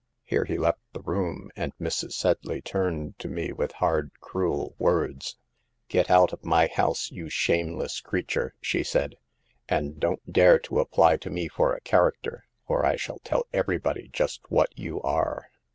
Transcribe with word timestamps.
"'Here 0.23 0.45
he 0.45 0.57
left 0.57 0.79
the 0.93 1.01
room, 1.01 1.51
and 1.55 1.73
Mrs. 1.79 2.13
Sedley 2.13 2.59
turned 2.59 3.19
to 3.19 3.27
me 3.27 3.51
with 3.53 3.73
hard, 3.73 4.09
cruel 4.19 4.73
words." 4.79 5.33
4" 5.33 5.39
Get 5.89 6.09
out 6.09 6.33
of 6.33 6.43
my 6.43 6.69
house, 6.73 7.11
you 7.11 7.29
shameless 7.29 7.99
creature," 8.01 8.55
she 8.61 8.83
said," 8.83 9.13
and 9.69 9.99
don't 9.99 10.33
dare 10.33 10.57
to 10.57 10.79
apply 10.79 11.17
to 11.17 11.29
me 11.29 11.47
for 11.47 11.75
a 11.75 11.81
character, 11.81 12.45
for 12.65 12.83
I 12.83 12.95
shall 12.95 13.19
tell 13.19 13.45
everybody 13.53 14.07
just 14.11 14.41
what 14.49 14.75
you 14.75 14.99
are." 15.03 15.51